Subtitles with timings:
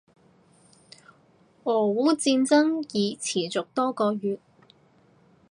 [1.63, 4.39] 俄烏戰爭已持續多個月